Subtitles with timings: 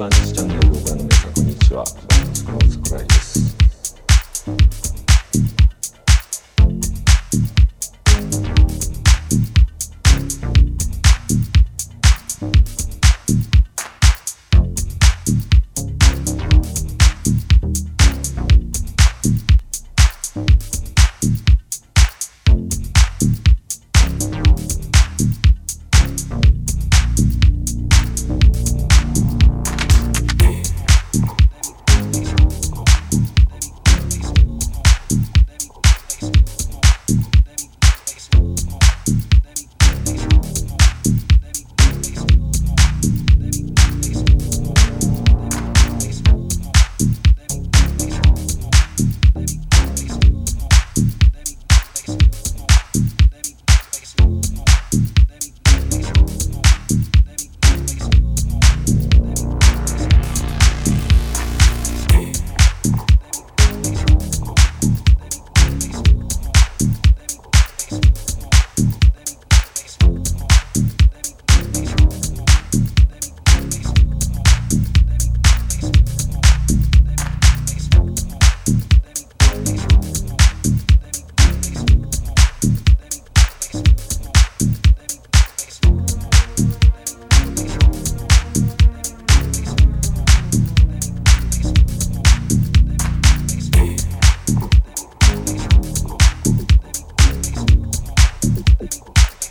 [0.00, 1.84] ランチチャンネルをご覧の皆さんこんにちは。
[2.48, 3.59] バンドスクライです。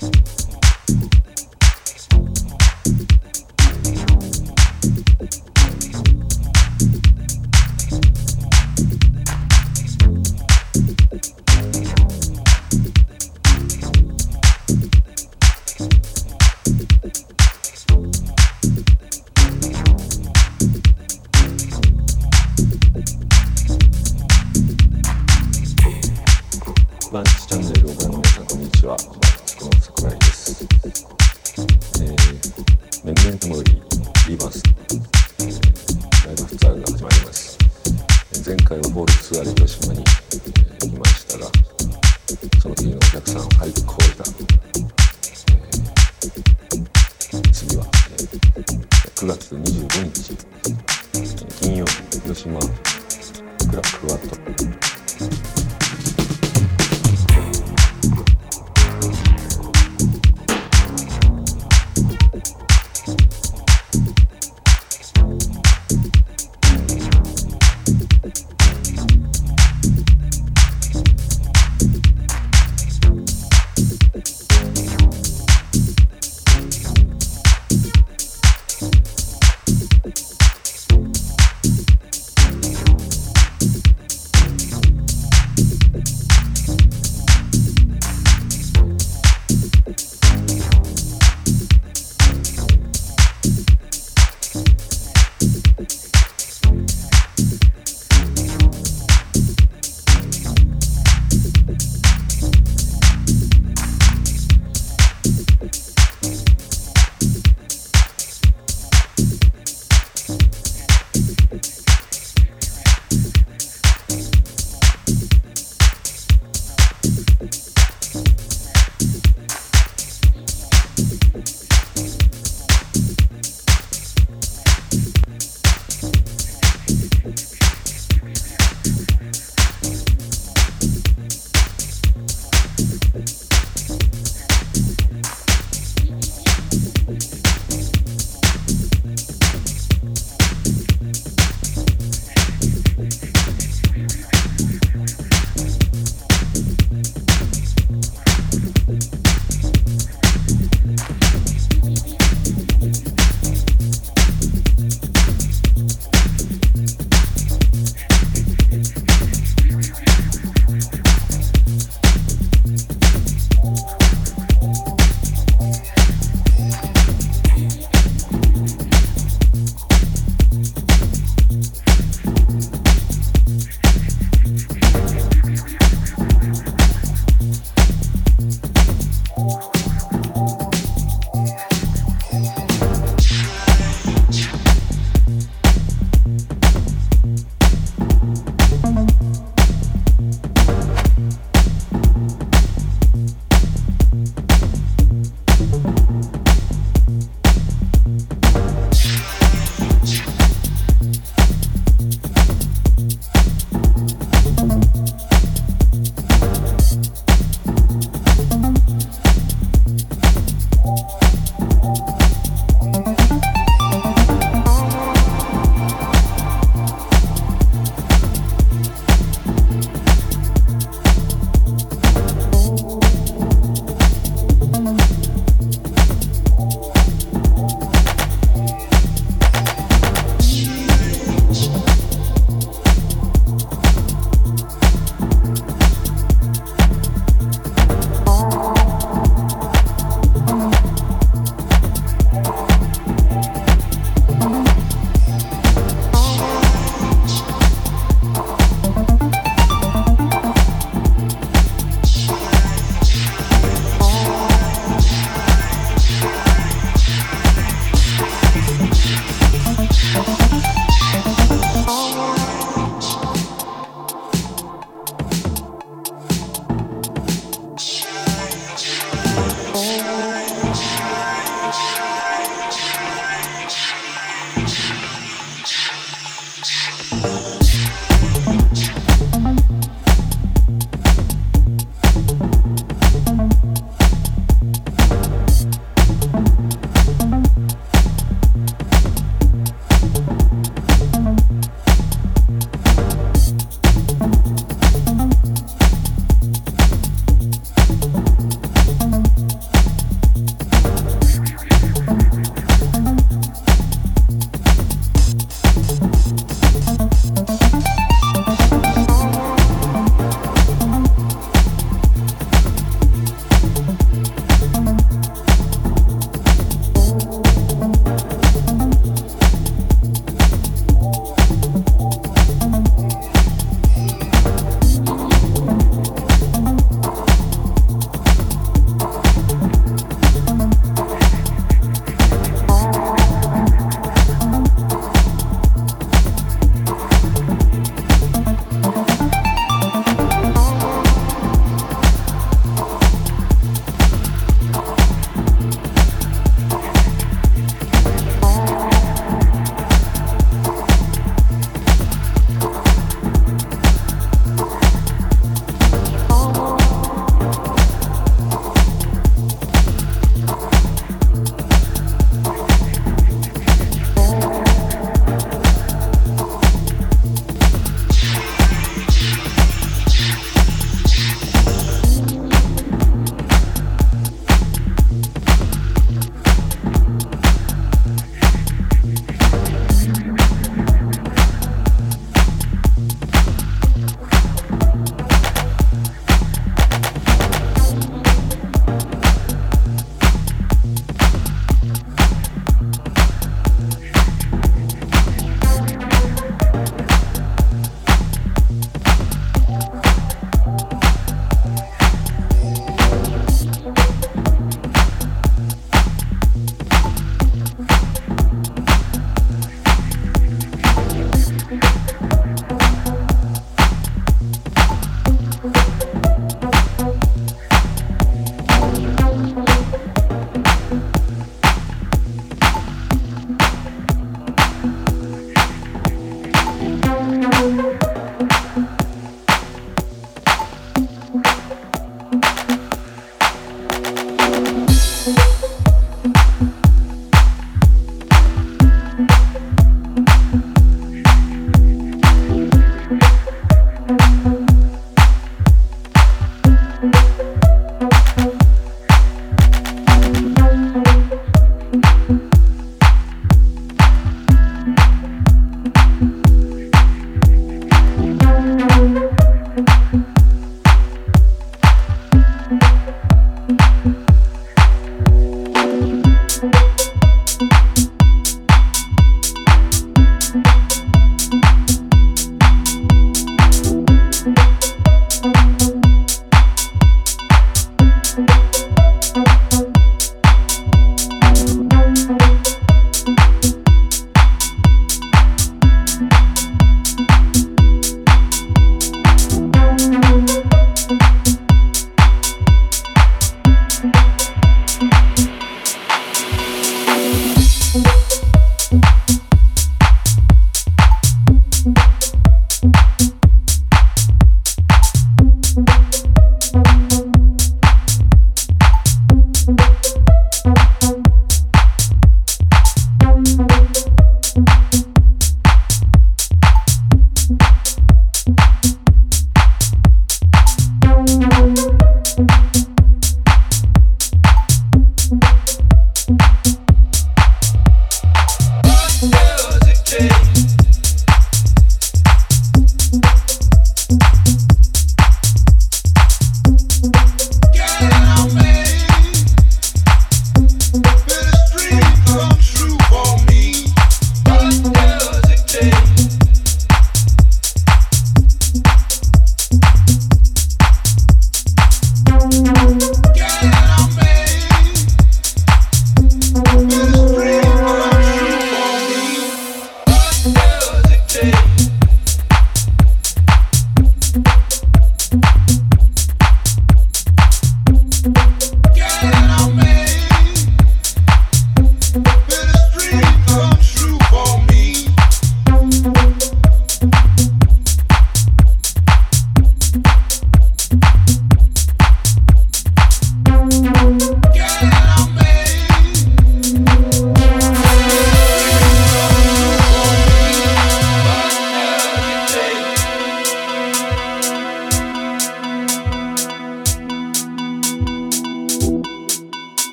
[0.00, 0.37] podcast.